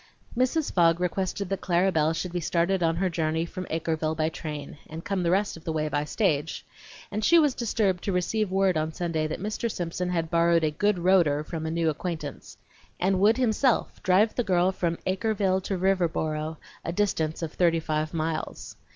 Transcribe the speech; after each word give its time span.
Mrs. 0.35 0.73
Fogg 0.73 0.99
requested 0.99 1.49
that 1.49 1.61
Clara 1.61 1.91
Belle 1.91 2.13
should 2.13 2.31
be 2.33 2.39
started 2.39 2.81
on 2.81 2.95
her 2.95 3.07
journey 3.07 3.45
from 3.45 3.67
Acreville 3.69 4.17
by 4.17 4.29
train 4.29 4.79
and 4.89 5.05
come 5.05 5.21
the 5.21 5.29
rest 5.29 5.55
of 5.55 5.63
the 5.63 5.71
way 5.71 5.87
by 5.89 6.05
stage, 6.05 6.65
and 7.11 7.23
she 7.23 7.37
was 7.37 7.53
disturbed 7.53 8.03
to 8.05 8.11
receive 8.11 8.49
word 8.49 8.77
on 8.77 8.91
Sunday 8.93 9.27
that 9.27 9.39
Mr. 9.39 9.69
Simpson 9.71 10.09
had 10.09 10.31
borrowed 10.31 10.63
a 10.63 10.71
"good 10.71 10.95
roader" 10.95 11.45
from 11.45 11.67
a 11.67 11.69
new 11.69 11.87
acquaintance, 11.87 12.57
and 12.99 13.19
would 13.19 13.37
himself 13.37 14.01
drive 14.01 14.33
the 14.33 14.43
girl 14.43 14.71
from 14.71 14.97
Acreville 15.05 15.61
to 15.61 15.77
Riverboro, 15.77 16.57
a 16.83 16.91
distance 16.91 17.43
of 17.43 17.53
thirty 17.53 17.79
five 17.79 18.11
miles. 18.11 18.77